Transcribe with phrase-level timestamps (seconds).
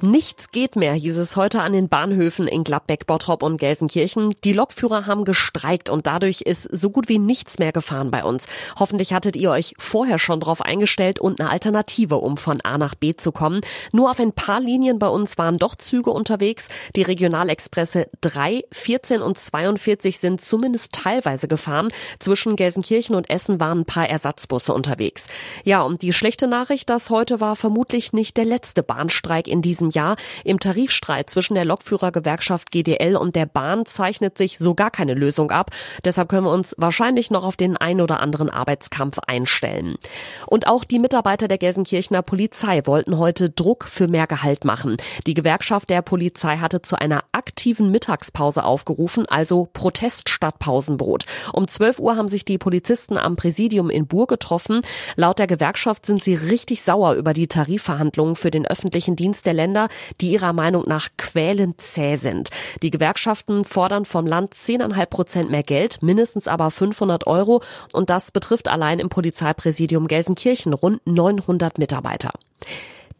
[0.00, 4.32] Nichts geht mehr, hieß es heute an den Bahnhöfen in Gladbeck, Bottrop und Gelsenkirchen.
[4.44, 8.46] Die Lokführer haben gestreikt und dadurch ist so gut wie nichts mehr gefahren bei uns.
[8.78, 12.94] Hoffentlich hattet ihr euch vorher schon drauf eingestellt und eine Alternative, um von A nach
[12.94, 13.60] B zu kommen.
[13.90, 16.68] Nur auf ein paar Linien bei uns waren doch Züge unterwegs.
[16.94, 21.88] Die Regionalexpresse 3, 14 und 42 sind zumindest teilweise gefahren.
[22.20, 25.26] Zwischen Gelsenkirchen und Essen waren ein paar Ersatzbusse unterwegs.
[25.64, 29.87] Ja, und die schlechte Nachricht, das heute war vermutlich nicht der letzte Bahnstreik in diesem
[29.88, 30.16] diesem Jahr.
[30.44, 35.50] Im Tarifstreit zwischen der Lokführergewerkschaft GDL und der Bahn zeichnet sich so gar keine Lösung
[35.50, 35.70] ab.
[36.04, 39.96] Deshalb können wir uns wahrscheinlich noch auf den ein oder anderen Arbeitskampf einstellen.
[40.46, 44.96] Und auch die Mitarbeiter der Gelsenkirchener Polizei wollten heute Druck für mehr Gehalt machen.
[45.26, 51.24] Die Gewerkschaft der Polizei hatte zu einer aktiven Mittagspause aufgerufen, also Protest statt Pausenbrot.
[51.52, 54.82] Um 12 Uhr haben sich die Polizisten am Präsidium in Bur getroffen.
[55.16, 59.54] Laut der Gewerkschaft sind sie richtig sauer über die Tarifverhandlungen für den öffentlichen Dienst der
[59.54, 59.88] Länder Länder,
[60.20, 62.50] die ihrer Meinung nach quälend zäh sind.
[62.82, 67.62] Die Gewerkschaften fordern vom Land 10,5 Prozent mehr Geld, mindestens aber 500 Euro.
[67.92, 72.30] Und das betrifft allein im Polizeipräsidium Gelsenkirchen rund 900 Mitarbeiter.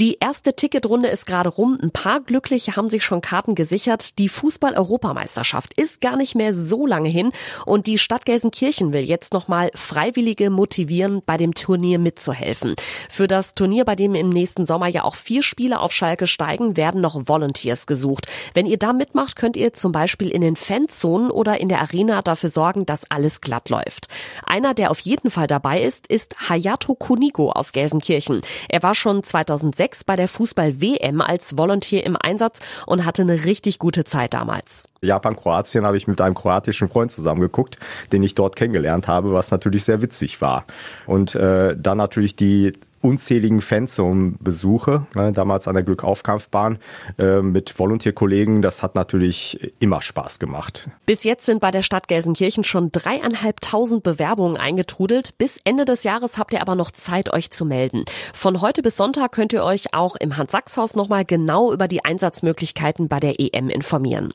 [0.00, 1.78] Die erste Ticketrunde ist gerade rum.
[1.80, 4.18] Ein paar Glückliche haben sich schon Karten gesichert.
[4.18, 7.30] Die Fußball-Europameisterschaft ist gar nicht mehr so lange hin
[7.64, 12.74] und die Stadt Gelsenkirchen will jetzt nochmal Freiwillige motivieren, bei dem Turnier mitzuhelfen.
[13.08, 16.76] Für das Turnier, bei dem im nächsten Sommer ja auch vier Spiele auf Schalke steigen,
[16.76, 18.26] werden noch Volunteers gesucht.
[18.52, 22.20] Wenn ihr da mitmacht, könnt ihr zum Beispiel in den Fanzonen oder in der Arena
[22.20, 24.08] dafür sorgen, dass alles glatt läuft.
[24.44, 28.40] Einer, der auf jeden Fall dabei ist, ist Hayato Kunigo aus Gelsenkirchen.
[28.68, 33.44] Er war schon 2006 2006 bei der Fußball-WM als Volontier im Einsatz und hatte eine
[33.44, 34.88] richtig gute Zeit damals.
[35.02, 37.78] Japan, Kroatien habe ich mit einem kroatischen Freund zusammengeguckt,
[38.12, 40.64] den ich dort kennengelernt habe, was natürlich sehr witzig war.
[41.06, 42.72] Und äh, dann natürlich die
[43.04, 46.78] unzähligen Fanzone-Besuche, ne, damals an der Glückaufkampfbahn
[47.18, 48.62] äh, mit Volontierkollegen.
[48.62, 50.88] Das hat natürlich immer Spaß gemacht.
[51.04, 55.36] Bis jetzt sind bei der Stadt Gelsenkirchen schon dreieinhalbtausend Bewerbungen eingetrudelt.
[55.36, 58.04] Bis Ende des Jahres habt ihr aber noch Zeit, euch zu melden.
[58.32, 63.08] Von heute bis Sonntag könnt ihr euch auch im Hans-Sachs-Haus nochmal genau über die Einsatzmöglichkeiten
[63.08, 64.32] bei der EM informieren.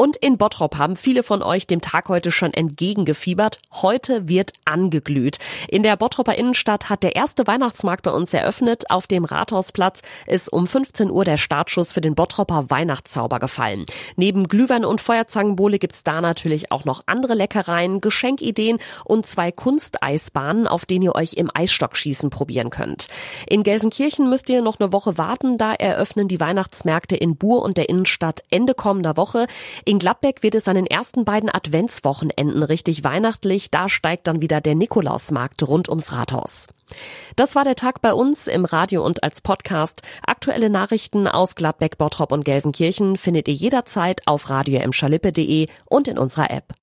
[0.00, 3.58] Und in Bottrop haben viele von euch dem Tag heute schon entgegengefiebert.
[3.82, 5.38] Heute wird angeglüht.
[5.66, 8.92] In der Bottroper Innenstadt hat der erste Weihnachtsmarkt bei uns eröffnet.
[8.92, 13.86] Auf dem Rathausplatz ist um 15 Uhr der Startschuss für den Bottroper Weihnachtszauber gefallen.
[14.14, 20.68] Neben Glühwein und Feuerzangenbowle gibt's da natürlich auch noch andere Leckereien, Geschenkideen und zwei Kunsteisbahnen,
[20.68, 23.08] auf denen ihr euch im Eisstockschießen probieren könnt.
[23.48, 25.58] In Gelsenkirchen müsst ihr noch eine Woche warten.
[25.58, 29.48] Da eröffnen die Weihnachtsmärkte in Bur und der Innenstadt Ende kommender Woche.
[29.88, 33.70] In Gladbeck wird es an den ersten beiden Adventswochenenden richtig weihnachtlich.
[33.70, 36.66] Da steigt dann wieder der Nikolausmarkt rund ums Rathaus.
[37.36, 40.02] Das war der Tag bei uns im Radio und als Podcast.
[40.26, 44.78] Aktuelle Nachrichten aus Gladbeck, Bottrop und Gelsenkirchen findet ihr jederzeit auf radio
[45.86, 46.74] und in unserer App.